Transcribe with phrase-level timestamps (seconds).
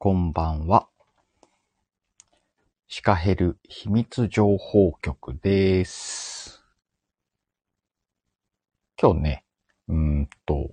[0.00, 0.86] こんばんは。
[2.86, 6.62] シカヘル秘密情報局です。
[8.96, 9.44] 今日ね、
[9.88, 10.70] うんと、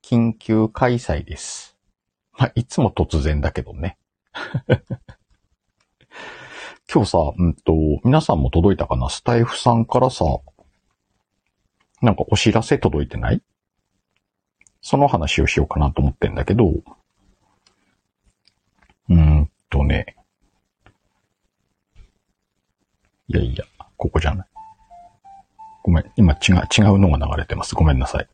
[0.00, 1.76] 緊急開催です。
[2.38, 3.98] まあ、いつも突然だけどね。
[6.88, 7.72] 今日さ、うんと、
[8.04, 9.08] 皆さんも届いたかな？
[9.08, 10.24] スタイフさんからさ、
[12.00, 13.42] なんかお知らせ届いてない？
[14.80, 16.70] その話をしようかなと思ってんだけど、
[19.08, 20.16] うーんとね。
[23.28, 23.64] いやいや、
[23.96, 24.46] ここじゃない。
[25.82, 27.74] ごめん、今違う、違うのが流れてます。
[27.74, 28.28] ごめんなさい。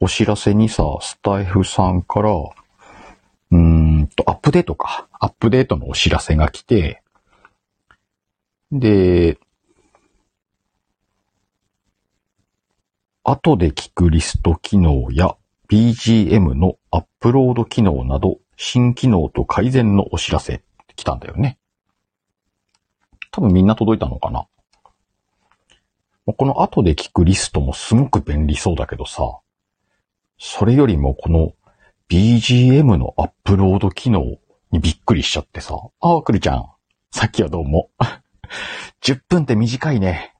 [0.00, 5.08] お知らせにさ、スタイフさんから、うーんと、アップデートか。
[5.12, 7.02] アップデートのお知らせが来て、
[8.72, 9.38] で、
[13.22, 15.36] 後で聞くリスト機能や
[15.68, 20.62] BGM のアップロード機能など新機能と改善のお知らせ
[20.96, 21.58] 来たんだよね。
[23.30, 24.46] 多分みんな届いたのかな。
[26.26, 29.40] この後で聞くリストもすごく便利そうだけどさ、
[30.38, 31.52] それよりもこの
[32.08, 34.38] BGM のアップロード機能
[34.70, 35.76] にびっくりしちゃってさ。
[36.00, 36.66] ああ、くるちゃん。
[37.12, 37.90] さっきはどうも。
[39.02, 40.34] 10分って短いね。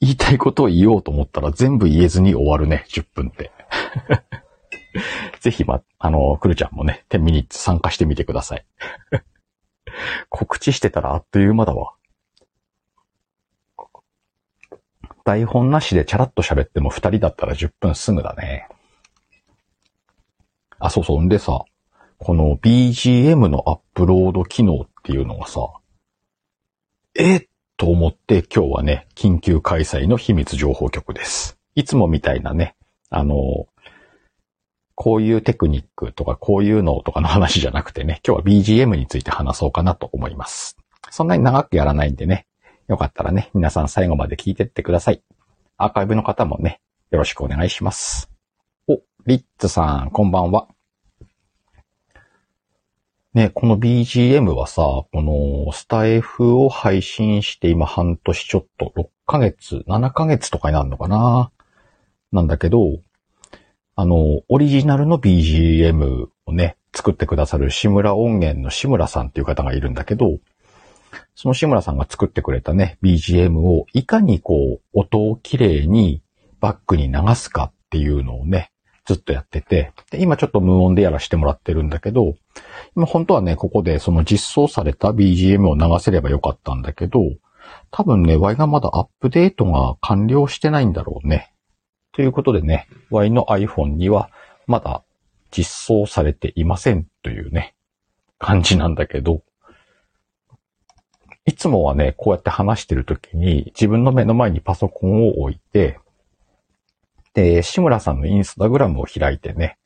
[0.00, 3.52] 言いたいことを言おうと思ったら全部言えずに終わるね、10分って。
[5.40, 8.66] ぜひ、ま、あの、くるちゃんもね、10ミニッツ参加してみてください。
[10.28, 11.94] 告知してたらあっという間だわ。
[15.24, 18.68] 台本なしでチャラッと喋っても2人だったら10分すぐだね。
[20.78, 21.22] あ、そうそう。
[21.22, 21.64] んでさ、
[22.18, 25.60] この BGM のアップロード機能っていうのがさ、
[27.14, 31.58] えと思って今日はね、緊急開催の秘密情報局です。
[31.74, 32.76] いつもみたいなね、
[33.10, 33.66] あの、
[35.02, 40.76] こういうテクニックとかこういうのとかの話じゃなくてね、今日は BGM について話そうかなと思います。
[41.10, 42.46] そんなに長くやらないんでね、
[42.86, 45.20] よかったらね、皆さん最後まで聞いてってください。
[45.76, 46.80] アーカイブの方もね、
[47.10, 48.30] よろしくお願いします。
[48.86, 50.68] お、リッツさん、こんばんは。
[53.34, 61.50] ね、この BGM はさ、このスタイフを配信して今半年ちょっと、6ヶ月、7ヶ月とかになるのかな
[62.30, 63.00] なんだけど、
[64.02, 70.40] あの、オリジナルの BGM をね、作ってくださる志村音源の志村さんっていう方がいるんだけど、
[71.36, 76.20] その志村さんが作ってくれたね、BGM をいかにこう、音をきれいに
[76.58, 78.72] バックに流すかっていうのをね、
[79.04, 82.34] ずっとやってて、で今ちょっと無音でやらせてもらってるんだけど、
[82.96, 87.20] 今本当はね、ここでその実装された BGM を流せればよかったんだけど、
[87.92, 91.51] 多分ね、Y がまだアップデートが完了してないんだろうね。
[92.12, 94.30] ということでね、Y の iPhone には
[94.66, 95.02] まだ
[95.50, 97.74] 実装されていませんというね、
[98.38, 99.42] 感じなんだけど、
[101.44, 105.98] いつもはね、こうやって話してるときに自分の目の前にパソコンを置いて、
[107.34, 109.78] で、志村さんのインスタグラムを開いてね、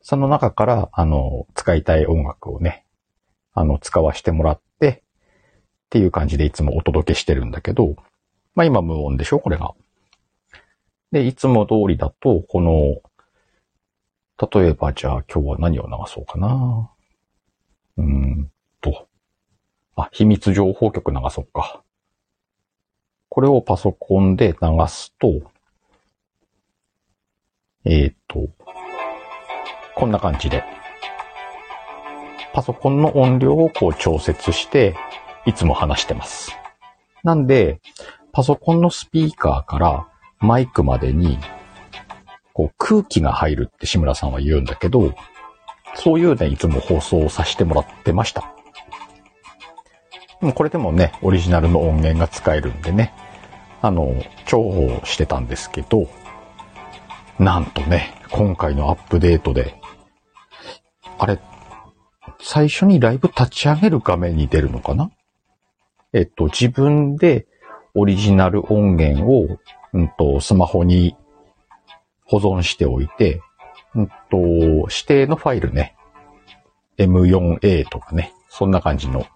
[0.00, 2.84] その中から、あの、使いたい音楽をね、
[3.52, 5.02] あの、使わせてもらって、
[5.86, 7.94] っていう感じでいつもお届けしてるんだけど、
[8.54, 9.38] まあ今無音でしょ？
[9.38, 9.72] これが。
[11.12, 13.02] で、いつも通りだと、この、
[14.50, 16.90] 例えばじゃあ今日は何を流そうかな。
[17.98, 18.50] うーん
[18.80, 19.06] と。
[19.94, 21.82] あ、秘密情報局流そうか。
[23.28, 25.42] これをパソコンで流すと、
[27.84, 28.48] えーっと、
[29.94, 30.64] こんな感じで。
[32.54, 34.96] パソコンの音量をこう調節して、
[35.46, 36.52] いつも話してます。
[37.22, 37.80] なんで、
[38.32, 40.11] パソコンのスピーカーから
[40.42, 41.38] マイクまでに、
[42.52, 45.14] こう空気が入るって志村さんは言うんだけど、
[45.94, 48.52] そういうね、いつも放送をさせてもらってました。
[50.40, 53.14] でもこれでもね、オリジナルの音源が使えるんでね、
[53.80, 54.14] あの、
[54.46, 56.08] 重宝してたんですけど、
[57.38, 59.80] なんとね、今回のアップデートで、
[61.18, 61.38] あれ、
[62.40, 65.10] 最初にライブ立ち上げる画面に出るのかな？
[66.12, 67.46] えっと、自分で
[67.94, 69.58] オリジナル音源を、
[69.92, 71.16] うんと、スマホに
[72.24, 73.40] 保存しておいて、
[73.94, 75.94] うんと、指定のファイルね、
[76.98, 79.26] M4A とかね、そんな感じの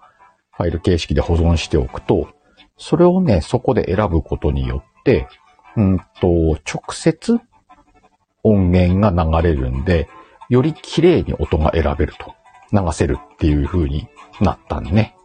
[0.53, 2.29] ファイル形式で保存しておくと、
[2.79, 5.29] それをね、そこで選ぶことによって、
[5.77, 7.39] うんと、直接
[8.43, 10.09] 音源が流れるんで、
[10.49, 12.35] より綺麗に音が選べると、
[12.73, 14.09] 流せるっていう風に
[14.41, 15.17] なったんね。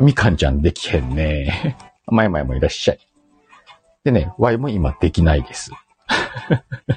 [0.00, 1.76] みかんちゃんできへんね。
[2.06, 2.98] まやまやもいらっしゃい。
[4.04, 5.72] でね、Y も今できないです。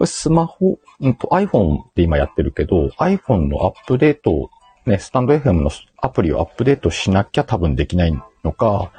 [0.00, 4.50] れスマホ、うんと iPhone って今やってるけど、iPhone のアップデート、
[4.86, 5.70] ね、スタンド FM の
[6.00, 8.92] アプリをアップデートしなきゃ多分できないのか、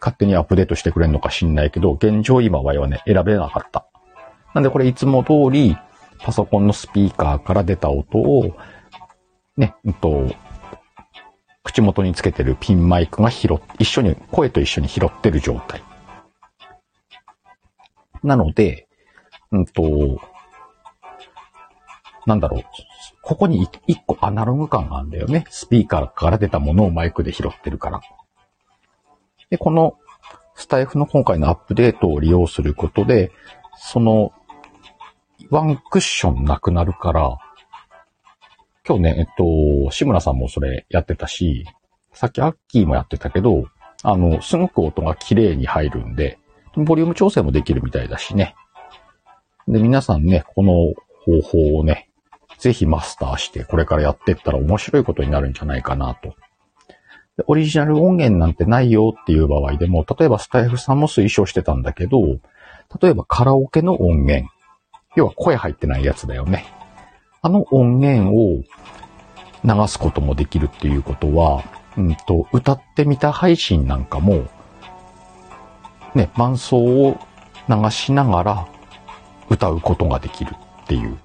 [0.00, 3.86] 勝手にアップデートしてくれるのか知んないけど、現状今 Y はね、選べなかった。
[4.54, 5.76] なんでこれいつも通り、
[6.18, 8.56] パソコンのスピーカーから出た音を、
[9.56, 10.28] ね、うんと、
[11.64, 15.82] 口元につけてるピンマイクが拾っ、一緒に、声と一緒に拾ってる状態。
[18.22, 18.86] なので、
[19.50, 20.20] うんと、
[22.26, 22.62] なんだろう。
[23.22, 25.44] ここに一個アナログ感があるんだよね。
[25.50, 28.00] スピーカーから出たものをマイクで拾ってるから。
[29.50, 29.98] で、この
[30.54, 33.32] スタイフの今回のアップデートを利用することで、
[33.76, 34.32] その
[35.50, 37.38] ワンクッションなくなるから、
[38.86, 41.66] 今日ね、えっと、志村さんもそれやってたし、
[42.12, 43.66] さっきアッキーもやってたけど、
[44.02, 46.38] あの、すごく音が綺麗に入るんで、
[46.76, 48.54] ボリューム調整もできるみたいだしね。
[49.68, 50.72] で、皆さんね、この
[51.24, 52.10] 方法をね、
[52.58, 56.34] ぜひマスターして、これからやっていったら面白いことになるんじゃないかなと。
[57.36, 62.20] でオリジナル音源なんてないよっていう場合でも、例えばスタイフさんも推奨してたんだけど、
[63.00, 64.48] 例えばカラオケの音源。
[65.14, 66.66] 要は声入ってないやつだよね。
[67.42, 68.62] あの音源を
[69.64, 71.64] 流すこともできるっていうことは、
[71.96, 74.46] うんと、歌ってみた配信なんかも、
[76.14, 77.18] ね、伴奏を
[77.68, 78.68] 流しながら
[79.48, 81.18] 歌うことができるっていう、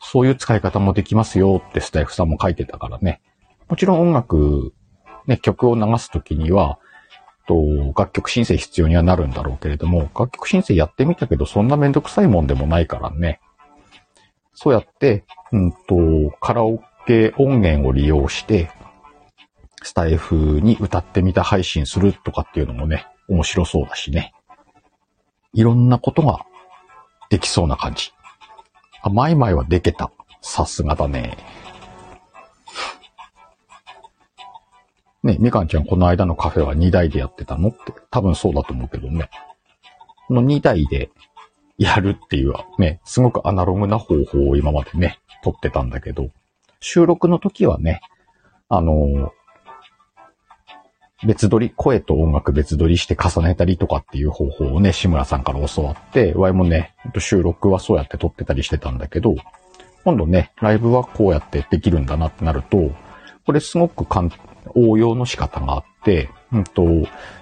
[0.00, 3.20] そういう使い方もできますよってスタイフさんも書いてたからね。
[3.68, 4.72] もちろん音楽、
[5.26, 6.78] ね、曲を流すときには、
[7.46, 7.54] と、
[7.96, 13.40] 楽曲申請必要にはなるんだろうけれども、楽曲申請やってみたけど、そんなめんどくさいもんでもないからね。
[14.54, 18.70] そうやって、うんと、カラオケ音源を利用して、
[19.82, 24.34] スタイフに歌ってみた配信するとかっていうのもね、面白そうだしね。
[25.54, 26.44] いろんなことが
[27.30, 28.12] できそうな感じ。
[29.02, 30.10] あ、マイマイはでけた。
[30.42, 31.38] さすがだね。
[35.22, 37.68] ね、みかんちゃんこの間のカフェは2台でやってたの？
[37.68, 39.30] って多分そうだと思うけどね。
[40.26, 41.10] この2台で
[41.78, 46.28] やるっていうね、すごくアナログな方法を今までね、撮ってたんだけど、
[46.80, 48.00] 収録の時はね、
[48.68, 49.30] あのー、
[51.24, 59.36] 別撮り、声と音楽別撮りして重ねたりとかっていう方法をね、志村さんから教わって、ワイもね、収録はそうやって撮ってたりしてたんだけど、
[60.04, 62.90] 今度ね、ライブはこうやってできるんだなってなると、
[63.46, 64.06] これすごく
[64.74, 66.84] 応用の仕方があって、うんと、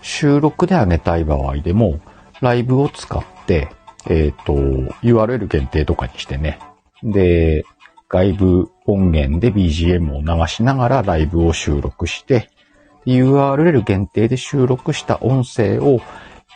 [0.02, 2.00] 収録で上げたい場合でも、
[2.40, 3.68] ライブを使って、
[4.08, 4.54] えっ、ー、と、
[5.02, 6.58] URL 限定とかにしてね。
[7.02, 7.64] で、
[8.08, 12.50] 外部音源で BGM を流しながらライブを収録して、
[13.06, 16.00] URL 限定で収録した音声を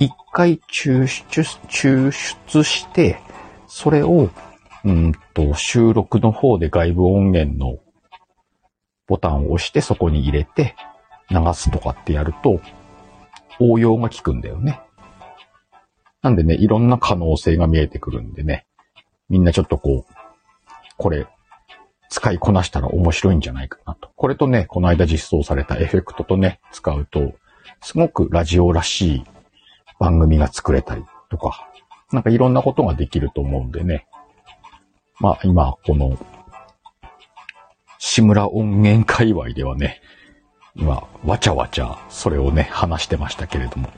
[0.00, 3.19] 一回抽出、抽出して、
[3.67, 4.31] それを、
[4.85, 7.79] うんと、収録の方で外部音源の
[9.06, 10.75] ボタンを押してそこに入れて
[11.31, 12.61] 流すとかってやると
[13.61, 14.81] 応用が効くんだよね。
[16.23, 18.67] なんでね、いろんな可能性が見えてくるんでね、
[19.29, 20.14] みんなちょっとこう、
[20.96, 21.26] これ、
[22.09, 24.11] 使いこなしたら面白いんじゃないかなと。
[24.17, 27.35] これとね、この間実装されたエフェクトとね、使うと、
[27.81, 29.25] すごくラジオらしい
[29.99, 31.69] 番組が作れたりとか、
[32.12, 34.06] なんかいろんなことができると思うんでね。
[35.20, 36.19] まあ今、この
[37.99, 40.01] 志村音源界隈ではね、
[40.77, 43.89] 今、わちゃわちゃ、それをね、話してましたけれども。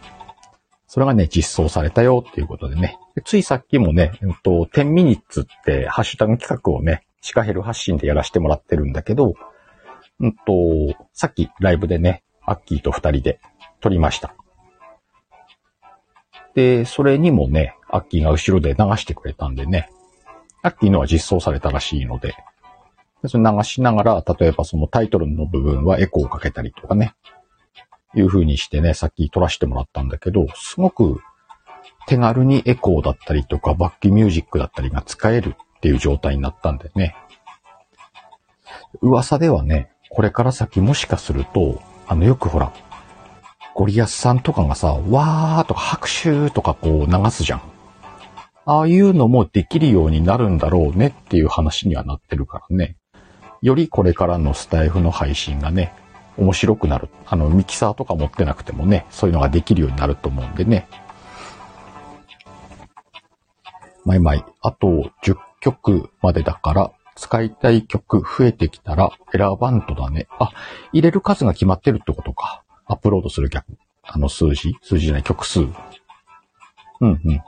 [0.86, 2.98] それがね、実装されたよっていうことでね。
[3.24, 9.34] ついさっきもね、えっと、10ミニッツってハッシュタグ企画をね、シカヘル発信でやらせてもらってるんだけど、
[10.20, 13.40] うんと、さっきライブでね、アッキーと二人で
[13.80, 14.36] 撮りました。
[16.54, 19.90] で、それにもね、アッキーが後ろで流してくれたんでね、
[20.62, 22.36] アッキーのは実装されたらしいので、
[23.26, 27.16] それ流しながら、例えばそのタイトルの部分はエコーをかけたりとかね、
[28.14, 31.20] いう風にしてね、さっき撮らせてもらったんだけど、すごく
[32.06, 37.16] 手軽にエコーだったりとか、バックミュージックだったりが使えるっていう状態になったんでね。
[39.00, 42.72] 噂ではね、これから先もしかすると、あのよくほら、
[43.74, 47.60] ゴリアスさんとかがさ、わーとか拍手とかこう流すじゃん。
[48.64, 52.96] ああいうのもできるようになるんだろうねっていう話にはなってるからね。
[53.62, 55.92] よりこれからのスタイフの配信がね、
[56.36, 57.08] 面白くなる。
[57.26, 60.88] あの、ミキサーとか持ってなくてもね、そういうのができるようになると思うんでね。
[64.04, 70.28] まいまい、あと10曲までだから、使いたい曲増えてきたら選ばんとだね。
[70.38, 70.52] あ、
[70.92, 72.62] 入れる数が決まってるってことか。
[72.84, 73.76] アップロードする逆。
[74.04, 74.76] あの数字？
[74.82, 75.62] 数字じゃない、曲数。
[75.62, 75.72] うん、
[77.00, 77.42] うん、うん。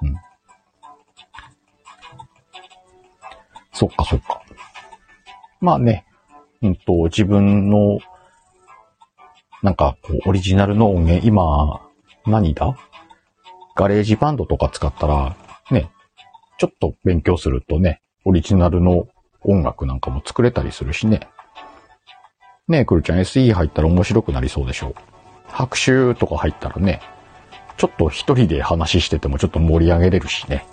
[3.72, 4.42] そっかそっか。
[5.60, 6.04] まあね、
[6.60, 8.00] うんと、自分の、
[9.62, 11.80] なんか、こう、オリジナルの音源、今、
[12.26, 12.76] 何だ？
[13.76, 15.36] ガレージバンドとか使ったら、
[15.70, 15.88] ね、
[16.58, 19.08] ちょっと勉強するとね、オリジナルの
[19.42, 21.20] 音楽なんかも作れたりするしね。
[22.68, 24.94] ねえ、くるちゃん SE 入ったら面白くなりそうでしょう。
[25.46, 27.00] 拍手とか入ったらね、
[27.78, 30.66] ちょっと一人で話しててもちょっと盛り上げれるしね。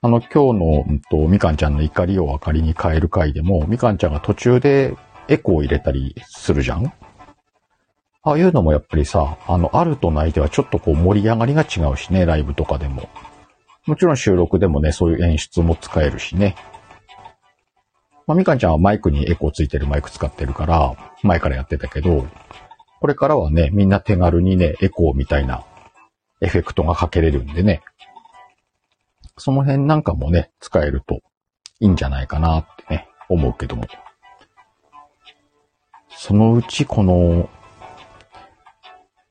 [0.00, 4.96] あの、今日の、うんと、みかんちゃんの怒りを明かりに変える回でも、みかんちゃんが途中で
[5.28, 6.86] エコーを入れたりするじゃん
[8.24, 13.08] ああいうのもやっぱりさ、あの、あるとないではちょっとこう盛り上がりが違うしね、ライブとかでも。
[13.86, 16.54] もちろん収録でもね、そういう演出も使えるしね。
[18.26, 22.26] まあ、みかんちゃんはマイクにエコーついてるマイク使ってるから、前からやってたけど、
[23.00, 25.64] これからはね、みんな手軽にね、エコーみたいな
[26.40, 27.82] エフェクトがかけれるんでね。
[29.36, 31.20] その辺なんかもね、使えると
[31.80, 33.86] いいんじゃないかなってね、思うけども。
[36.10, 37.50] そのうちこの、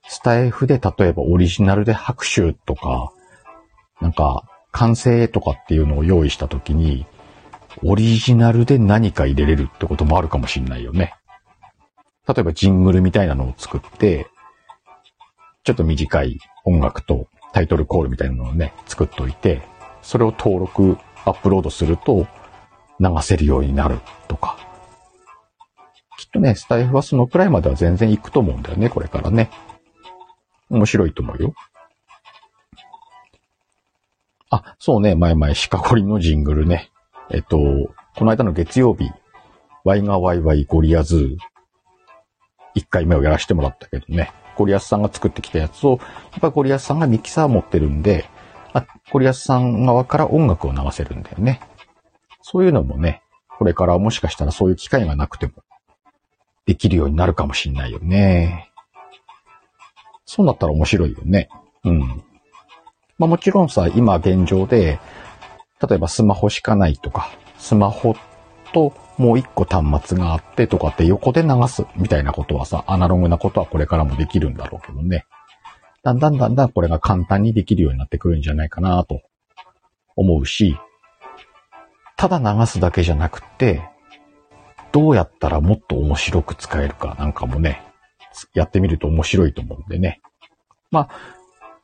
[0.08, 3.14] スタイフで例えばオリジナルで拍手とか、
[4.02, 7.06] なんか、完成とかっていうのを用意したときに、
[7.84, 11.14] オリジナルで何か入れれるってこともあるかもしんないよね。
[12.28, 14.28] 例えばジングルみたいなのを作って、
[15.64, 19.62] ちょっと短い音楽とタイトルコールみたいなのをね、作っといて、
[20.02, 22.28] それを登録、アップロードすると
[23.00, 24.58] 流せるようになるとか。
[26.18, 29.50] きっとね、スタイフはそのくらいまでは全然行くと思うんだよね、これからね。
[30.70, 31.54] 面白いと思うよ。
[34.52, 36.92] あ、そうね、前々、シカゴリのジングルね。
[37.32, 37.58] えっと、
[38.18, 39.10] この間の月曜日、
[39.86, 41.38] ワイがワイワイゴリアズ、
[42.76, 44.32] 1回目をやらせてもらったけどね。
[44.58, 46.00] ゴリアスさんが作ってきたやつを、
[46.32, 48.26] やっぱゴリアスさんがミキサー持ってるんで、
[48.74, 51.62] あ、ゴリアスさん側から音楽を流せるんだよね。
[52.42, 53.22] そういうのもね、
[53.58, 55.54] これからもしかしたらそういう機会がなくても、
[56.66, 58.70] できるようになるかもしんないよね。
[60.26, 61.50] そうなったら面白いよね。
[61.86, 62.24] うん。
[63.22, 65.00] まあもちろんさ、今現状で、
[65.88, 68.16] 例えばスマホしかないとか、スマホ
[68.74, 75.26] ともう一個端末があってとかって横で流すみたいなことはさ、アナログなことはこれからもできるんだろうけどね。
[76.02, 79.22] だんだんだんだんこれが簡単にできるようになってくるんじゃないかなと
[80.16, 80.76] 思うし、
[82.18, 83.88] ただ流すだけじゃなくて、
[84.92, 87.84] どうやったらもっと面白く使えるかなんかもね、
[88.56, 90.22] やってみると面白いと思うんでね。
[90.90, 91.41] まあ、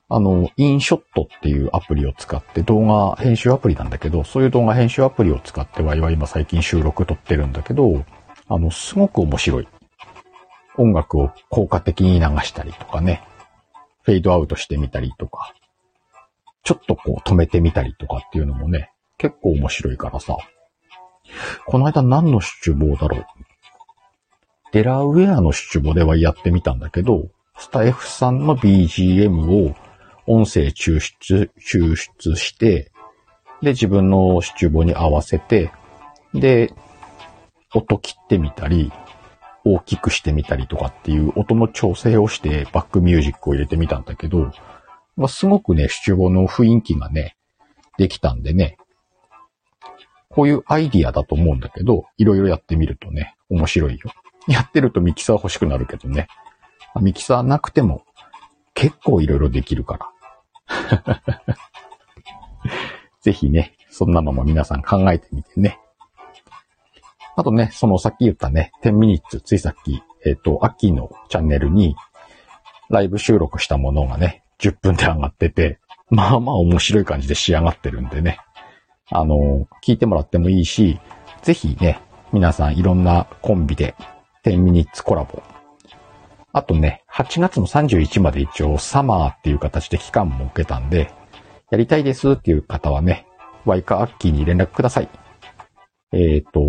[0.10, 8.06] あの、インショットっていうアプリを使って動画編集アプリなんだけど、そういう動画編集アプリを使ってワイワイ今最近収録撮ってるんだけど、
[8.48, 9.68] あの、すごく面白い。
[10.78, 13.22] 音楽を効果的に流したりとかね、
[14.04, 15.54] フェードアウトしてみたりとか、
[16.64, 20.38] ちょっとこう止めてみたりとかっていうのもね、結構面白いからさ。
[21.66, 23.26] この間何の出簿だろう
[24.72, 29.76] デラウェアの出簿ではやってみたんだけど、スタイフさんの BGM を
[30.28, 32.92] 音声抽出、抽出して、
[33.62, 35.72] で、自分の出簿に合わせて、
[36.34, 36.74] で、
[37.74, 38.92] 音切ってみたり、
[39.64, 44.52] 大きくしてみたりとかっていう音の調整をしてバックミュージックを入れてみたんだけど、
[45.18, 47.36] まあ、すごくね、出簿の雰囲気がね、
[47.98, 48.78] できたんでね、
[50.30, 54.12] こういうアイディアだと思うんだけど、いろいろやってみるとね、面白いよ。
[54.48, 56.28] やってるとミキサー欲しくなるけどね。
[57.02, 58.04] ミキサーなくても
[58.74, 60.17] 結構いろいろできるから。
[63.22, 65.80] ぜひね、そんなのも皆さん考えてみてね。
[67.36, 71.96] あとね、そのさっき言ったね、10ミニッツ、ついさっき、えっ、ー、と、秋のチャンネルに、
[72.90, 75.80] ライブ収録したものがね、10分で上がってて、
[76.10, 78.40] まあまあ面白い感じで仕上がってるんでね。
[79.10, 81.00] あの、聞いてもらってもいいし、
[81.44, 82.00] ぜひね、
[82.34, 83.96] 皆さんいろんなコンビで
[84.44, 85.42] 10ミニッツコラボ
[86.58, 91.12] あとね、8月の31まで一応サマーっていう形で期間も設けたんで、
[91.70, 93.28] やりたいですっていう方はね、
[93.64, 95.10] ワイカアッキーに連絡ください。
[96.14, 96.60] えっ、ー、と、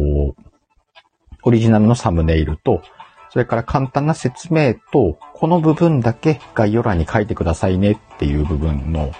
[1.42, 2.82] オリジナルのサムネイルと、
[3.30, 9.12] それから簡単な説明と、この部分だけ概要欄に書いてくださいねっていう部分の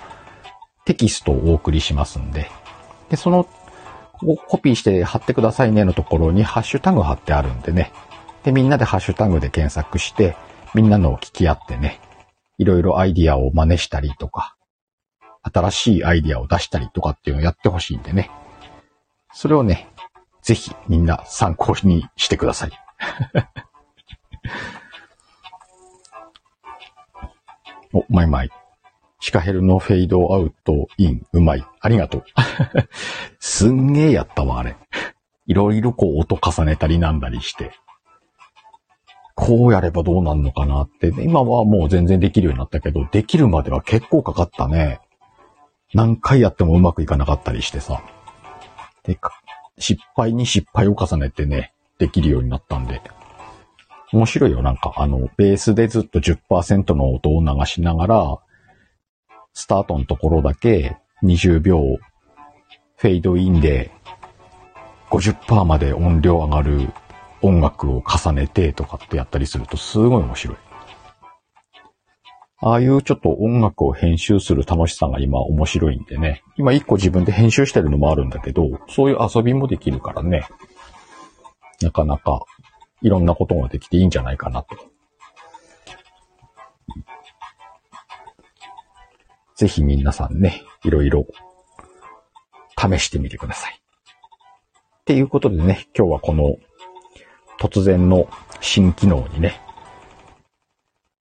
[0.85, 2.51] テキストをお送りしますんで、
[3.09, 3.49] で、その
[4.49, 7.91] コピーして貼ってくださいねのところにハッシュタグ貼ってあるんでね。
[8.43, 10.37] で、みんなでハッシュタグで検索して、
[10.75, 12.01] みんなのを聞き合ってね、
[12.59, 14.57] いろいろアイディアを真似したりとか、
[15.43, 18.31] 新しいアイディアを出したりとかっていうのをやってほしいんでね。
[19.33, 19.89] それをね、
[20.43, 22.71] ぜひみんな参考にしてください。
[27.93, 28.51] お、マイマイ。
[29.21, 31.65] シカヘルのフェイドアウトイン、うまい。
[31.81, 32.25] ありがとう。
[33.41, 34.77] すんげえやったわ、あれ。
[35.47, 37.73] いろいろこう音重ねたりなんだりして。
[39.41, 45.01] こうやればどうなんのかなって、今はもう全然できるようになったけど、できるまでは結構かかったね。
[45.95, 48.03] 何回やってもうまくいかなかったりしてさ。
[49.05, 49.17] で、
[49.79, 53.01] 失敗に失敗を重ねてね、できるようになったんで。
[54.13, 58.39] 面白いよ、なんか、あの、ベースでずっと10%の音を流しながら、
[59.55, 61.79] スタートのところだけ20秒
[62.97, 63.93] フェードインで
[65.11, 66.89] 50%まで音量上がる
[67.43, 70.57] 音楽を重ねてとかってやったりするとすごい面白い。
[72.61, 76.43] ああいうちょっと音楽を編集する楽しさが今面白いんでね。
[76.57, 80.43] 今一個自分で編集してるのもあるんだけど、そういう遊びもできるからね。
[81.81, 82.41] なかなか
[83.01, 84.77] いろんなことができていいんじゃないかなと。
[89.55, 91.27] ぜひ皆さんね、いろいろ
[92.77, 93.81] 試してみてください。
[95.01, 96.57] っていうことでね、今日はこの
[97.59, 98.29] 突然の
[98.61, 99.61] 新機能にね、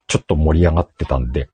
[0.08, 1.50] ちょっと盛り上がってたんで、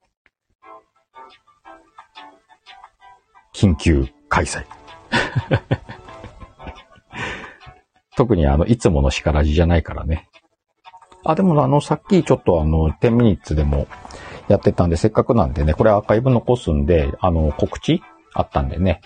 [3.53, 4.65] 緊急開催。
[8.15, 10.29] 特にあの、いつもの叱らじじゃないからね。
[11.23, 13.87] あ、でもあの、さっきちょっとあの、10ミニッツでも
[14.49, 19.01] やってたんで、せっかくなんでね、これアーカイブ残すんで、あの、告知あったんでね、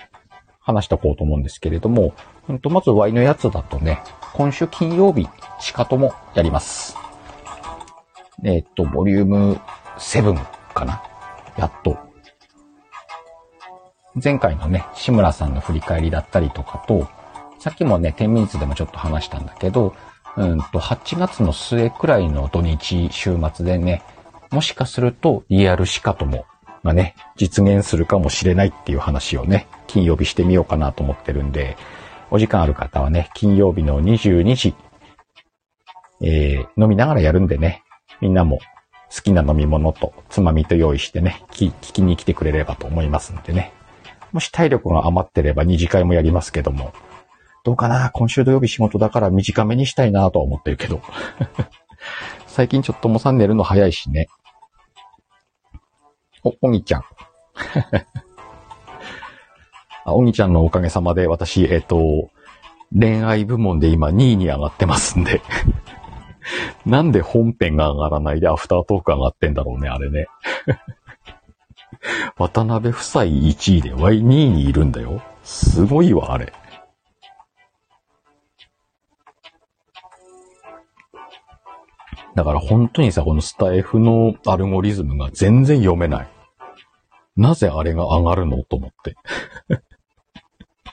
[0.59, 2.13] 話しておこうと思うんですけれども、
[2.49, 4.01] うんと、まず Y のやつだとね、
[4.37, 5.27] 今週金曜日、
[5.59, 6.95] しかともやります。
[8.43, 9.59] えっと、ボリューム
[9.97, 10.35] 7
[10.75, 11.01] かな？
[11.57, 11.97] やっと。
[14.23, 17.07] 前回のね、志村さんの振り返りだったりとかと、
[17.57, 19.95] さっきもね、10ミニッツでもちょっと話したんだけど、
[20.35, 24.03] うんと、8月の末くらいの土日、週末でね、
[24.51, 26.45] もしかするとリアルシカトモ
[26.83, 31.75] がね、実現するかもしれないっていう話をね、金曜日してみようかなと思ってるんで、
[32.29, 34.75] お時間ある方はね、金曜日の22時、
[36.21, 37.83] えー、飲みながらやるんでね、
[38.21, 38.59] みんなも
[39.13, 43.71] 好きな飲み物とつまみと用意してね、聞きに来てくれればと思いますんでね。
[44.33, 46.93] もし体力が余ってれば2次会もやりますけども、
[47.63, 51.01] どうかな今週土曜日仕事だから短めにしたいなとは思ってるけど。
[52.47, 54.27] 最近ちょっともさん寝るの早いしね。
[56.43, 57.03] お、おぎちゃん。
[60.07, 62.29] あ、おぎちゃんのおかげさまで私、えっ、と、
[62.97, 65.41] 恋愛部門で今2位に上がってますんで
[66.85, 70.27] なんで本編が上がらないでアフタートーク上がってんだろうね、あれね
[72.39, 75.21] 渡辺夫妻1位で Y2 位にいるんだよ。
[75.43, 76.53] すごいわ、あれ。
[82.33, 86.27] だから本当にさ、このスタイフのアルゴリズムが全然読めない。
[87.35, 88.63] なぜあれが上がるの？
[88.63, 89.15] と思って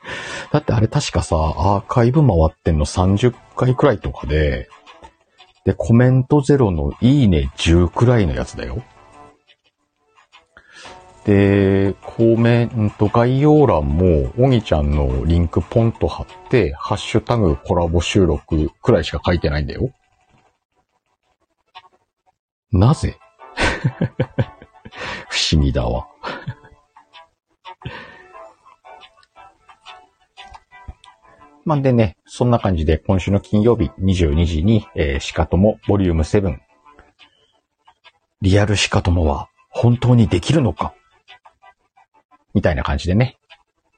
[0.53, 4.69] だってあれ確かさ、アーカイブ回ってんの30回くらいとかで、
[5.65, 8.83] で、コメントゼロのいいね10くらいのやつだよ。
[11.25, 19.91] で、コメント概要欄も、おぎちゃんのリンクポンと貼って、ハッシュタグコラボ収録くらいしか書いてないんだよ。
[22.71, 23.17] なぜ？
[25.29, 26.09] 不思議だわ
[31.65, 36.59] まんでね、そんな感じで今週の金曜日22時に、えー、シカトモボリューム7。
[38.43, 40.95] リアルシカトモは本当にできるのか？
[42.53, 43.39] みたいな感じでね。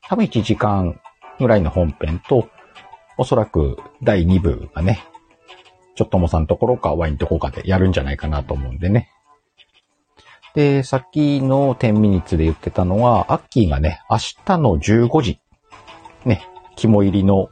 [0.09, 1.01] 多分1時間
[1.41, 2.49] ぐらいの本編と、
[3.19, 5.05] おそらく第2部がね、
[5.97, 9.11] ちょっともさんところかワインとこかでやるんじゃないかなと思うんでね。
[10.55, 15.41] で、さっきの10ミニッツで言ってたのは、アッキーがね、明日の15時、
[16.25, 17.49] ね、肝入りの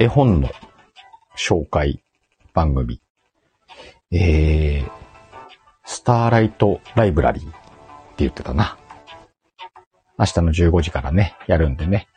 [0.00, 0.48] 絵本の
[1.36, 2.02] 紹介
[2.54, 3.02] 番組、
[4.10, 4.90] えー、
[5.84, 7.58] スターライトライブラリーって
[8.16, 8.78] 言ってたな。
[10.18, 12.08] 明日の15時からね、やるんでね。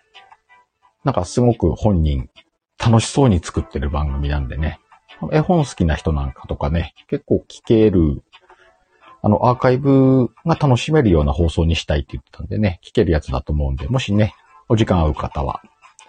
[1.03, 2.29] なんかすごく本人
[2.79, 4.79] 楽しそうに作ってる番組なんでね。
[5.33, 8.23] 絵本好きな人なんかとかね、結構聞ける、
[9.21, 14.35] あの、アーカイブが楽しめるような放送にしたいって言ってたんでね、聞けるやつだと思うんで、もしね、
[14.69, 15.61] お時間合う方は、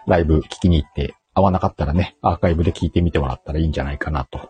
[0.07, 4.49] ライブ聞きに行って、合わなかったらね、アーカイブで聞いてみてもらったらいいんじゃないかなと。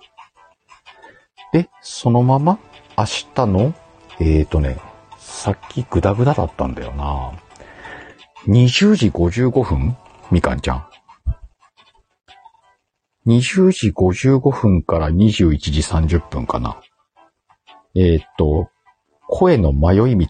[1.53, 2.59] で、そのまま、
[2.97, 3.75] 明日の、
[4.20, 4.79] えーとね、
[5.18, 7.33] さっきグダグダだったんだよな。
[8.47, 9.97] 20時55分？
[10.31, 10.87] みかんちゃん。
[13.27, 16.81] 20時55分から21時30分かな。
[17.94, 18.68] えー、と、
[19.29, 20.27] 声の迷い道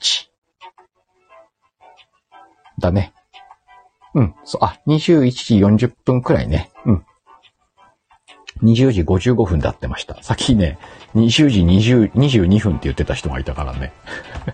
[2.79, 3.14] だね。
[4.15, 6.71] うん、そう、あ、21時40分くらいね。
[6.87, 7.05] うん。
[8.63, 10.23] 20時55分で合ってました。
[10.23, 10.79] さっきね、
[11.15, 13.93] 20時20 22分って言ってた人がいたからね。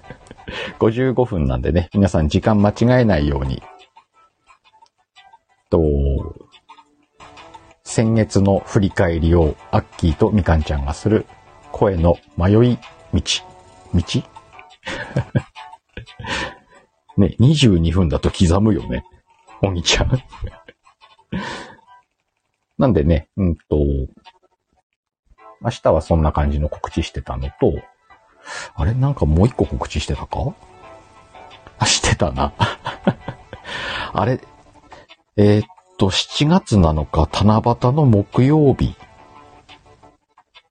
[0.81, 3.63] 55分なんでね、皆さん時間間違えないように。
[5.69, 5.81] と、
[7.85, 11.27] 先月の振り返りをアッキーとみかんちゃんがする
[11.71, 12.79] 声の迷い
[13.13, 13.23] 道。
[13.95, 14.03] 道？
[17.19, 19.05] ね、22分だと刻むよね。
[19.63, 20.11] おぎちゃん。
[22.79, 23.77] なんでね、うんと、
[25.61, 27.75] 明日はそんな感じの告知してたのと、
[28.75, 28.95] あれ？
[28.95, 30.55] なんかもう一個告知してたか？
[31.79, 32.55] あ、してたな。
[34.13, 34.41] あれ？
[35.37, 35.67] えーっ
[35.99, 38.97] と、7月7日、七夕の木曜日、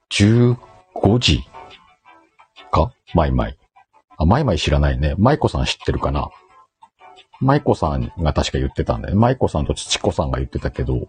[0.09, 0.57] 15
[1.19, 1.43] 時
[2.71, 2.91] か？
[3.13, 3.57] マイマイ。
[4.17, 5.13] あ、マイマイ知らないね。
[5.19, 6.29] マイコさん知ってるかな？
[7.41, 9.19] マイコさんが確か言ってたんだよね。
[9.19, 11.07] マイコさんとチコさんが言ってたけど、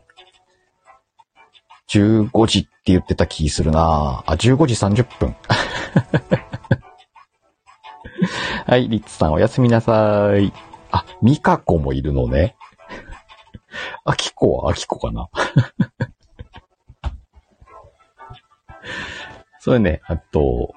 [1.89, 5.35] 15時って言ってた気するなあ、15時30分。
[8.67, 10.53] はい、リッツさんおやすみなさい。
[10.93, 12.55] あ、ミカコもいるのね。
[14.05, 15.29] アキコはアキコかな。
[19.59, 20.73] それね、あと、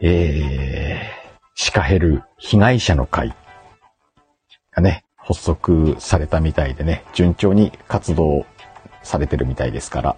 [0.00, 3.34] えー、シカヘル被害者の会
[4.78, 8.46] がね、発足されたみたいでね、順調に活動
[9.02, 10.16] されてるみたいですから、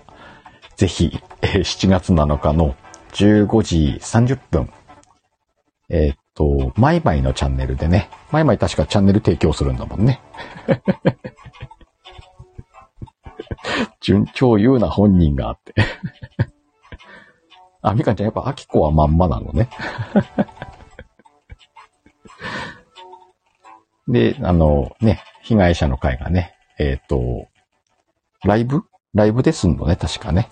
[0.76, 2.76] ぜひ、えー7月7日の
[3.12, 4.70] 15時30分、
[5.88, 10.20] えーっと、マイマイのチャンネルでね、マイマイ確かチャンネル提供するんだもんね。
[14.00, 15.74] 順調言うな本人があって。
[17.82, 19.68] あ、みかんちゃんやっぱアキコはまんまなのね。
[24.10, 27.46] で、あのね、被害者の会がね、えっ、と、
[28.44, 28.82] ライブ？
[29.14, 30.48] ライブですんのね、確かね。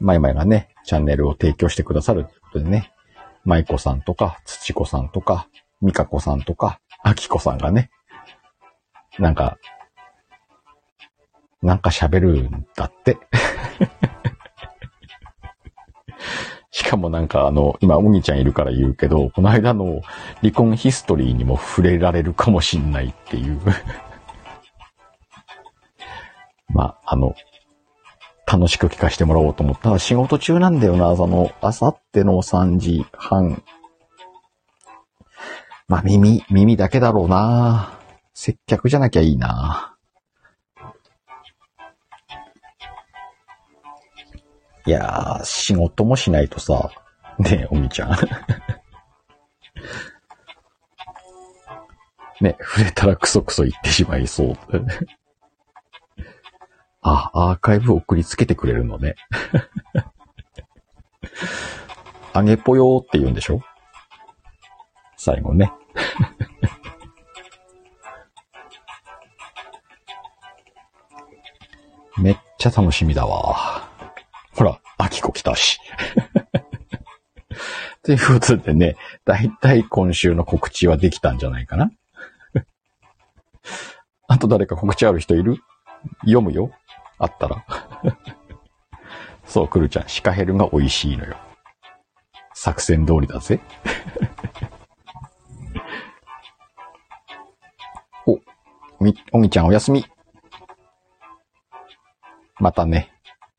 [0.00, 2.92] マイマイがね、チャンネルを提供してくださるということでね、
[3.44, 5.48] マイコさんとか、土子さんとか、
[5.80, 7.90] ミカコさんとか、アキコさんがね、
[9.18, 9.58] なんか、
[11.62, 13.16] なんか喋るんだって。
[16.74, 20.00] しかもなんかあの、今、おぎちゃんいるから言うけど、この間の
[20.40, 23.60] 離婚ヒストリーにも触れられるかもしんないっていう。
[26.74, 27.36] まあ、あの、
[28.44, 33.62] 楽しく聞かせてもらおうと思ったら仕事中なんだよな、その、あさっての3時半。
[35.86, 38.00] まあ、耳、耳だけだろうな。
[38.32, 39.93] 接客じゃなきゃいいな。
[44.86, 46.90] いやー、仕事もしないとさ、
[47.38, 48.10] ねえ、おみちゃん。
[52.40, 54.56] ね、触れたらクソクソ言ってしまいそう。
[57.00, 59.14] あ、アーカイブ送りつけてくれるのね。
[62.32, 63.60] あげぽよーって言うんでしょ？
[65.16, 65.72] 最後ね。
[72.18, 73.73] めっちゃ楽しみだわ。
[74.98, 75.80] 秋子来たし。
[78.02, 81.90] ということでね、だいたい今週の告知はできたんじゃないかな。
[84.28, 85.58] あと誰か告知ある人いる？
[86.20, 86.70] 読むよ。
[87.18, 87.64] あったら。
[89.46, 91.36] そう、くるちゃん、シカヘルが美味しいのよ。
[92.52, 93.60] 作戦通りだぜ。
[98.26, 98.38] お、
[99.00, 100.04] み、おみちゃんおやすみ。
[102.58, 103.12] またね、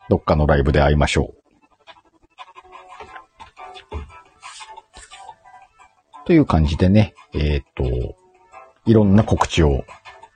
[0.10, 1.46] どっかのライブで会いましょう。
[6.26, 8.16] という感じでね、えっ、と、
[8.86, 9.84] いろんな告知を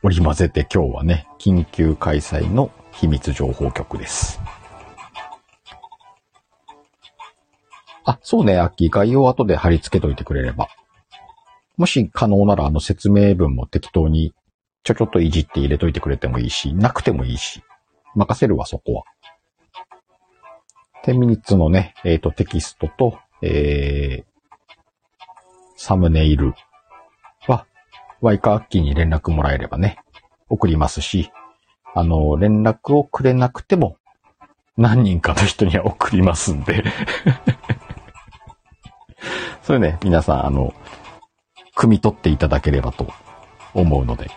[0.03, 4.39] 織り交ぜて今日はね、緊急開催の秘密情報局です。
[8.05, 10.67] あ、そうね、アッキー概要後で貼り付けといてくれれば。
[11.77, 14.33] もし可能ならあの説明文も適当に
[14.83, 17.61] ちょちょっといじって入れといてくれてもいいし、なくてもいいし、
[18.15, 19.03] 任せるわ、そこは。
[21.05, 24.29] 10ミニッツのね、えっ、と、テキストと、えー、
[25.77, 26.53] サムネイル
[27.47, 27.65] は、
[28.21, 29.97] ワイカアッキーに連絡もらえればね、
[30.49, 31.31] 送りますし、
[31.95, 33.97] あの、連絡をくれなくても、
[34.77, 36.83] 何人かの人には送りますんで。
[39.63, 40.73] それね、皆さん、あの、
[41.75, 43.07] 汲み取っていただければと
[43.73, 44.29] 思うので。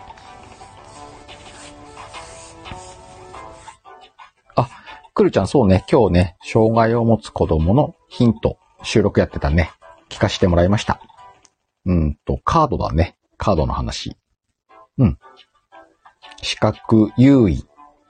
[5.13, 9.71] くるちゃん、そうね、今日ね、障害を持つ子供のヒント、収録やってたね。
[10.09, 11.01] 聞かせてもらいました。
[11.85, 13.15] うんと、カードだね。
[13.37, 14.17] カードの話。
[14.97, 15.19] うん。
[16.41, 17.63] 視覚優位。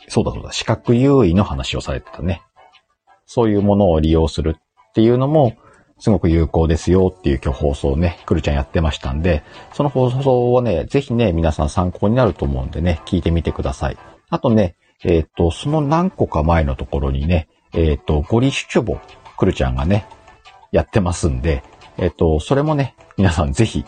[0.08, 2.42] そうだそうだ、視覚優位の話をされてたね。
[3.26, 5.54] そういうものを利用するっていうのも、
[6.00, 13.98] すごく有効ですよっていう今日放送をね、くるちゃんやってましたんで、その放送をね、ぜひね、皆さん参考になると思うんでね、聞いてみてください。
[14.30, 19.00] あとね、えっ、と、その何個か前のところにね、えっ、と、ゴリシュチョボ、
[19.38, 20.06] くるちゃんがね、
[20.72, 21.64] やってますんで、
[21.98, 23.86] えっ、と、それもね、皆さんぜひ、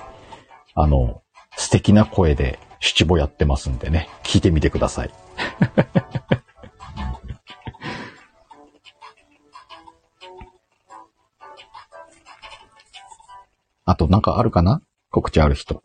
[0.73, 1.21] あの、
[1.55, 5.11] 素敵な声で七五やってますんでね、聞いてみてください。
[13.87, 14.81] あとなんかあるかな？
[15.11, 15.81] 告知ある人。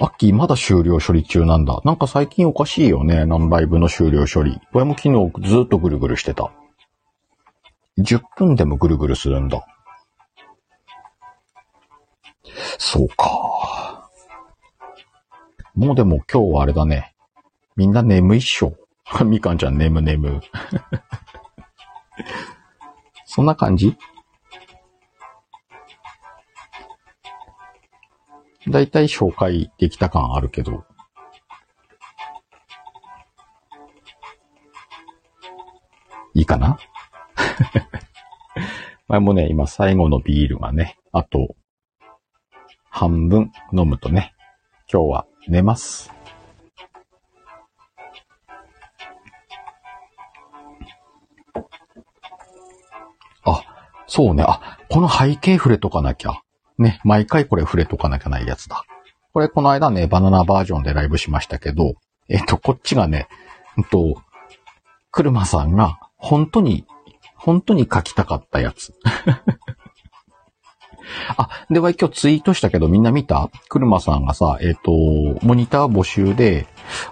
[0.00, 1.80] アッキーまだ終了処理中なんだ。
[1.84, 3.26] なんか最近おかしいよね。
[3.26, 4.60] ナンライブの終了処理。
[4.72, 6.52] 俺も昨日ずっとぐるぐるしてた。
[7.98, 9.66] 10分でもぐるぐるするんだ。
[12.78, 14.08] そうか。
[15.74, 17.14] もうでも今日はあれだね。
[17.74, 18.74] みんな眠いっしょ。
[19.26, 20.40] みかんちゃん眠眠。
[23.26, 23.96] そんな感じ？
[28.70, 30.84] だいたい紹介できた感あるけど。
[36.34, 36.78] いいかな？
[39.08, 41.56] 前もね、今最後のビールがね、あと、
[42.90, 44.34] 半分飲むとね、
[44.92, 46.12] 今日は寝ます。
[53.44, 53.62] あ、
[54.06, 54.44] そうね。
[54.46, 56.42] あ、この背景触れとかなきゃ。
[56.78, 58.84] ね、毎回これ触れとかなきゃないやつだ。
[59.32, 61.94] これこの間ね、バナナバージョンでライブしましたけど、
[62.28, 63.28] えっと、こっちがね、
[63.76, 64.22] うんと、
[65.10, 66.84] 車さんが本当に、
[67.36, 68.94] 本当に書きたかったやつ。
[71.36, 73.48] あ、では今日ツイートしたけどみんな見た？
[73.68, 74.92] 車さんがさ、えっ、と、
[75.42, 76.66] モニター募集で、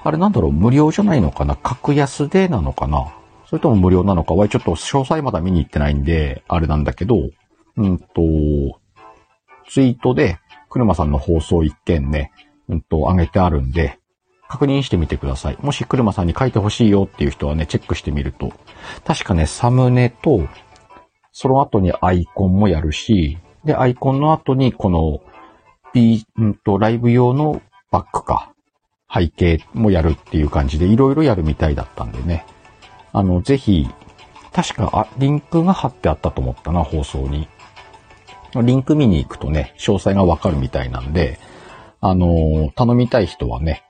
[0.05, 1.57] あれなんだろう、無料じゃないのかな？
[1.57, 3.15] 格安でなのかな？
[3.47, 4.35] それとも無料なのか？
[4.35, 7.17] はちょっと詳細まだ見に行ってないんで、あれなんだけど、
[7.77, 8.21] うんと、
[9.69, 12.33] ツイートで、車さんの放送一件ね、
[12.69, 13.99] うんと、上げてあるんで、
[14.49, 15.59] 確認してみてください。
[15.61, 18.53] もし車さんに書いてほしいよっていう人はね、チェックしてみると、
[19.05, 20.49] 確かね、サムネと、
[21.33, 25.21] その後にアイコンもやるし、で、アイコンの後にこの、
[25.93, 28.53] B、うんと、ライブ用のバックか、
[29.13, 32.45] 背景もやるっていう感じで、いろいろやるみたいだったんでね。
[33.13, 33.89] あの、ぜひ、
[34.53, 37.49] 確か、あ、リンクが貼ってあったと思ったな、放送に。
[38.63, 41.39] リンク見に行くとね、詳細がわかるみたいなんで、
[42.01, 43.83] あのー頼みたい人はね、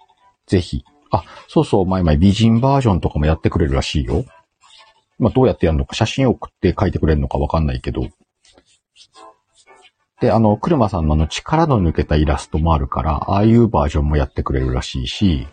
[0.46, 0.84] ぜひ。
[1.10, 4.24] あ、そうそう、前々美人バージョンとかもやってくれるらしいよ。
[5.18, 8.08] まあ、どうやってやるのか、写真を送って書いてくれるのかわかんないけど。
[10.20, 15.46] で、あの、車さんのあの力の抜けたイラストもあるから、ああいうバージョンもやってくれるらしいし、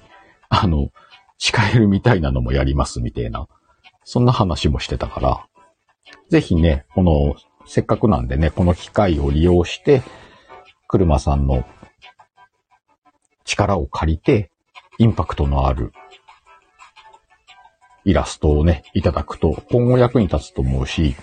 [0.49, 0.89] あの、
[1.37, 3.47] 誓えるみたいなのもやりますみたいな。
[4.05, 5.45] そんな話もしてたから、
[6.29, 10.03] ぜひね、この、せっかくなんでね、この機会を利用して、
[10.87, 11.65] 車さんの
[13.45, 14.51] 力を借りて、
[14.99, 15.91] インパクトのある
[18.05, 21.15] イラストをね、いただくと、今後役に立つと思うし、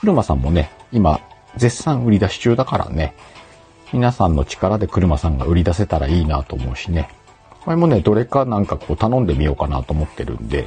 [0.00, 1.20] 車さんもね、今、
[1.56, 3.14] 絶賛売り出し中だからね、
[3.92, 7.08] 皆さんの力で車さんが売り出せたらいいなと思うしね。
[7.64, 10.66] これもね、どれかなんかこう頼んでみようかなと思ってるんで、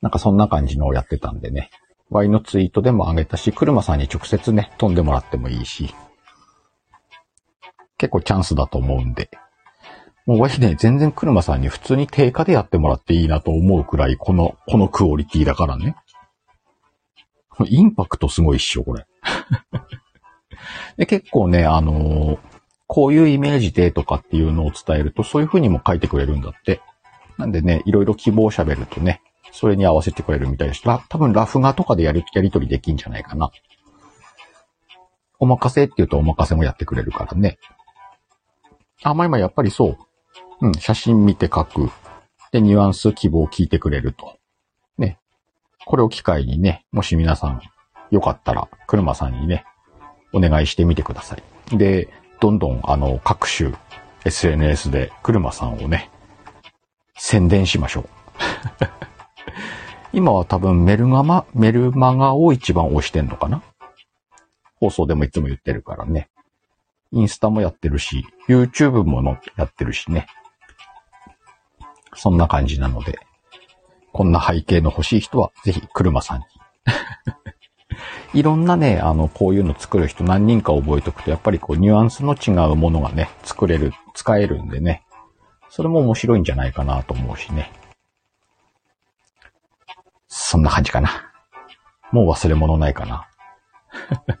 [0.00, 1.70] なんかそんな感じのをやってたんでね。
[2.10, 5.94] ワイのツイートでも上げたし、車さんに直接ね、飛んでもらってもいいし、
[7.98, 9.30] 結構チャンスだと思うんで。
[10.26, 15.96] もうワイね、全然車さんに普通に定価でやってもらっていいなと思うくらい、この、このクオリティだからね。
[17.66, 19.06] インパクトすごいっしょ、これ。
[20.96, 22.38] で結構ね、あのー
[22.88, 26.80] こういうイメージでとかっていうのを伝えると、そういう風にも書いてくれるんだって。
[27.36, 29.20] なんでね、いろいろ希望喋るとね、
[29.52, 30.84] それに合わせてくれるみたいです。
[30.84, 33.50] ラ多分ラフ画とかでやり、やり取りできんじゃないかな。
[35.38, 37.58] お任せって言うとお任せもやってくれるからね。
[39.02, 39.96] あ、まあ今やっぱりそう。
[40.60, 41.90] うん、写真見て書く。
[42.50, 44.36] で、ニュアンス希望を聞いてくれると。
[44.96, 45.18] ね。
[45.86, 47.60] これを機会にね、もし皆さん
[48.10, 49.64] よかったら、車さんにね、
[50.32, 51.36] お願いしてみてくださ
[51.70, 51.76] い。
[51.76, 52.08] で、
[52.40, 53.72] どんどんあの、各種
[54.24, 56.10] SNS で車さんをね、
[57.16, 58.08] 宣伝しましょう。
[60.12, 63.62] 今は多分メルガマ、メルマガを一番推してんのかな？
[64.80, 66.28] 放送でもいつも言ってるからね。
[67.12, 70.26] インスタもやってるし、YouTube ものやってるしね。
[72.14, 73.18] そんな感じなので、
[74.12, 76.44] こんな背景の欲しい人は、ぜひ、車さんに。
[78.40, 85.04] いろんなね、あの、こういうの作る人何人か覚えておくと、やっぱりこう、ニュアンスの違うものがね、作れる、使えるんでね。
[85.70, 87.70] それも面白いんじゃないかなと思うしね。
[90.40, 91.10] そんな感じかな。
[92.12, 93.28] もう忘れ物ないかな。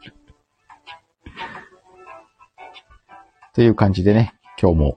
[3.52, 4.32] という感じでね、
[4.62, 4.96] 今日も、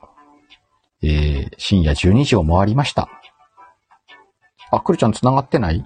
[1.02, 3.10] えー、深夜12時を回りました。
[4.70, 5.82] あ、くるちゃん繋がってない？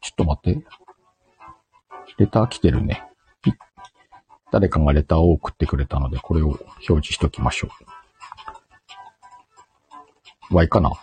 [0.00, 0.64] ちょっと待って。
[2.16, 3.04] レター来てるね。
[4.50, 7.68] 誰かがレターを送ってくれたので、これを表示しときましょ
[10.50, 10.54] う。
[10.56, 10.90] Y かな？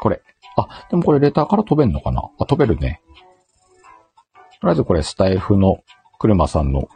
[0.00, 0.22] これ。
[0.62, 2.22] あ、でもこれレターから飛べんのかな？
[2.38, 3.00] あ、飛べるね。
[4.60, 5.82] とりあえずこれスタイフの
[6.18, 6.88] 車さんの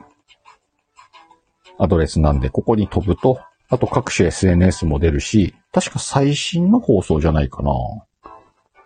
[1.78, 7.70] アドレスなんで、ここに飛ぶと、あと各種 SNS も出るし、確か最新の放送じゃないかな。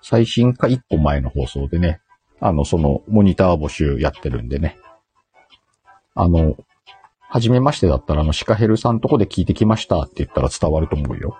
[0.02, 2.00] 最新か一個前の放送でね、
[2.38, 4.76] あの、その、モニター募集やってるんでね。
[6.14, 6.56] あの、
[7.28, 11.36] はじめましてだったら、あの、シカヘルさんとこで聞いてきましたって言ったら伝わると思うよ。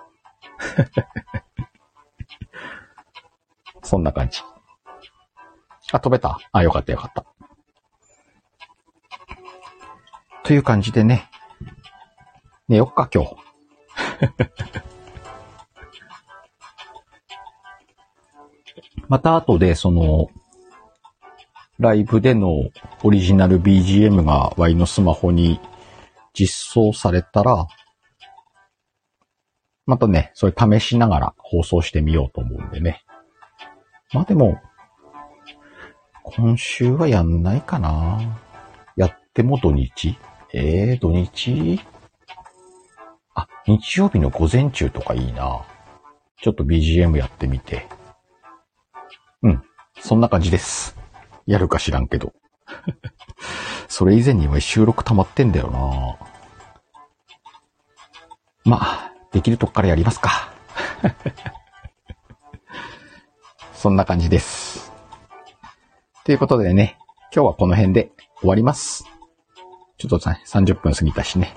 [3.87, 4.41] そんな感じ。
[5.93, 7.25] あ、飛べたあ、よかったよかった。
[10.43, 11.29] という感じでね。
[12.67, 13.35] 寝よっか、今日。
[19.07, 20.27] また後で、その、
[21.79, 22.69] ライブでの
[23.03, 25.61] オリジナル BGM が Y のスマホに
[26.33, 27.67] 実装されたら、
[29.85, 33.05] またね、それ試しながら放送してみようと思うんでね。
[34.13, 34.61] まあでも、
[36.23, 38.19] 今週はやんないかな。
[38.95, 40.17] やっても土日？
[40.53, 41.81] ええー、土日？
[43.35, 45.65] あ、日曜日の午前中とかいいな。
[46.41, 47.87] ちょっと BGM やってみて。
[49.43, 49.63] うん。
[49.99, 50.95] そんな感じです。
[51.45, 52.33] やるか知らんけど。
[53.89, 56.17] それ以前には収録溜まってんだよな。
[58.63, 60.51] まあ、できるとこからやりますか。
[63.77, 64.91] そんな感じです。
[66.25, 66.97] ということでね、
[67.33, 69.05] 今日はこの辺で終わります。
[69.99, 71.55] ちょっと、30分過ぎたしね。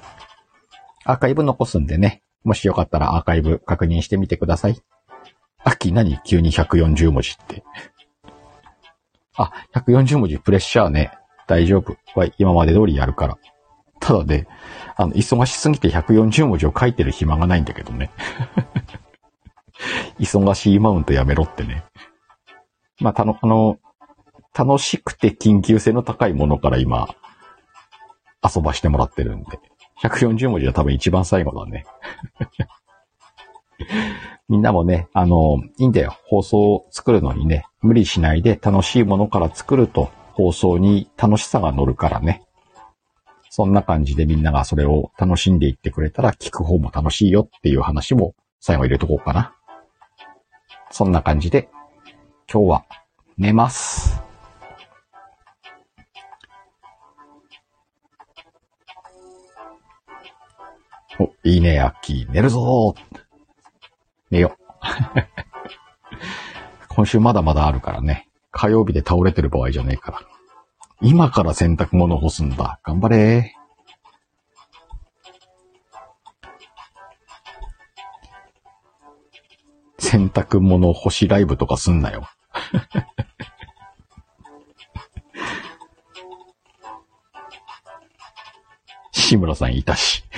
[1.05, 4.79] アーカイブ残すんでね、もしよかったらアーカイブ確認してみてください。
[5.65, 6.21] 秋何？
[6.23, 7.65] 急に140文字って。
[9.35, 11.13] あ、140文字プレッシャーね。
[11.47, 11.97] 大丈夫。
[12.15, 13.39] は今まで通りやるから。
[13.99, 14.47] ただね、
[14.97, 18.11] あの、忙しすぎて140文字を書いてる暇がないんだけどね。
[20.21, 21.85] 忙しいマウントやめろってね。
[23.01, 23.79] まあ、たの、あの、
[24.57, 27.09] 楽しくて緊急性の高いものから今、
[28.43, 29.59] 遊ばしてもらってるんで。
[30.03, 31.85] 140文字は多分一番最後だね。
[34.49, 36.17] みんなもね、あの、いいんだよ。
[36.27, 42.43] 放送を作るのにね、無理しないで楽しいものから作ると放送に楽しさが乗るからね。
[43.51, 49.55] そんな感じでみんながそれを楽しんでいってくれたら聞く方も楽しいよっていう話も最後入れとこうかな。
[50.91, 51.69] そんな感じで
[52.53, 52.85] 今日は
[53.39, 54.21] 寝ます。
[61.21, 62.31] お、いいね、アッキー。
[62.33, 63.21] 寝るぞー。
[64.33, 64.57] 寝よ
[66.91, 68.29] 今週まだまだあるからね。
[68.51, 70.19] 火曜日で倒れてる場合じゃねえから。
[71.01, 72.81] 今から洗濯物干すんだ。
[72.83, 73.55] 頑張れ
[80.01, 82.27] 洗濯物干しライブとかすんなよ。
[89.13, 90.25] 志村さんいたし。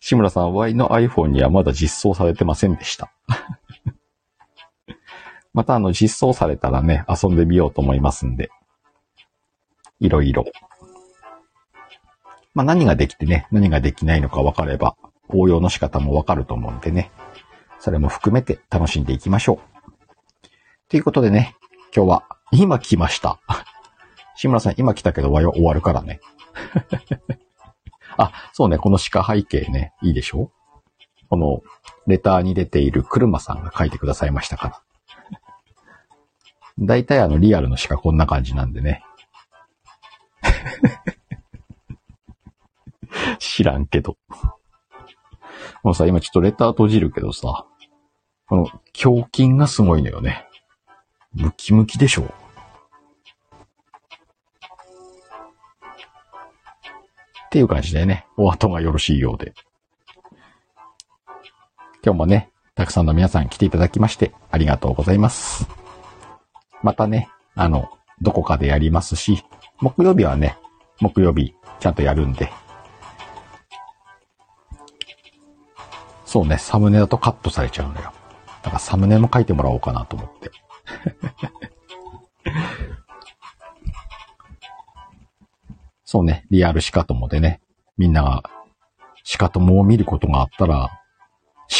[0.00, 3.12] 志村さん Y の iPhone にはまだ実装されてませんでした。
[5.52, 8.50] またあの実装されたらね、遊んでみようと思いますんで。
[10.00, 10.44] いろいろ。
[12.54, 14.96] まあ何ができてね、何ができないのか分かれば、
[15.28, 17.10] 応用の仕方も分かると思うんでね。
[17.80, 19.77] それも含めて楽しんでいきましょう。
[20.88, 21.54] ということでね、
[21.94, 23.38] 今日は、今来ました。
[24.36, 26.18] 志村さん今来たけど終わるからね。
[28.16, 30.50] あ、そうね、この鹿背景ね、いいでしょ？
[31.28, 31.60] この、
[32.06, 34.82] レターに出ている車さんが書いてくださいましたから。
[36.78, 39.04] だいたいあの、リアルの鹿こんな感じなんでね。
[43.38, 44.16] 知らんけど。
[45.82, 47.66] もうさ、今ちょっとレター閉じるけどさ、
[48.46, 48.66] この、
[49.04, 50.47] 胸筋がすごいのよね。
[51.34, 52.26] ムキムキでしょっ
[57.50, 59.54] ていう感じでね、お後がよろしいようで。
[62.04, 65.66] 今日もね、たくさんの皆さん来ていただきましてありがとうございます。
[66.82, 67.88] またね、あの、
[68.20, 69.44] どこかでやりますし、
[69.80, 70.58] 木曜日はね、
[71.00, 72.50] 木曜日ちゃんとやるんで。
[76.26, 78.12] そうね、サムネだとカットされちゃうのよ。
[78.62, 80.50] だからサムネも書いてもらおうかなと思って。
[86.04, 87.60] そうね、リアルシカトモでね、
[87.96, 88.42] みんなが
[89.24, 90.88] シカトモを見ることがあったら、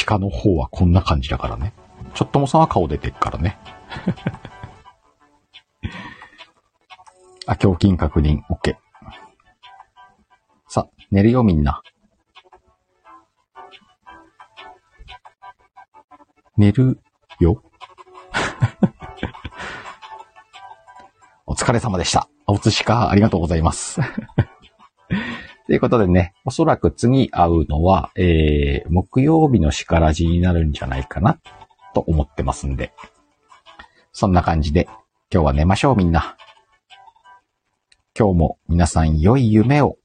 [0.06, 1.72] 鹿の方はこんな感じだからね。
[2.14, 3.58] ちょっともさんは顔出てっからね。
[7.46, 8.76] あ、胸筋確認、OK。
[10.68, 11.80] さ、寝るよみんな。
[16.58, 17.00] 寝る
[17.40, 17.62] よ
[21.68, 22.30] 疲れ様でした。
[22.46, 24.00] おつしかありがとうございます。
[25.66, 31.38] ということでね、おそらく次会うのは、えー、木曜日のしからじになるんじゃないかな、
[31.92, 32.94] と思ってますんで。
[34.12, 34.88] そんな感じで、
[35.30, 36.38] 今日は寝ましょうみんな。
[38.18, 39.98] 今日も皆さん良い夢を。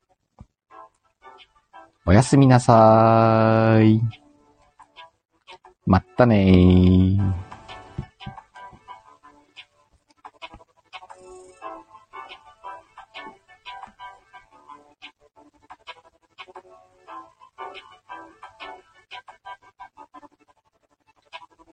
[2.05, 4.01] おやすみなさーい。
[5.86, 7.53] まったねー。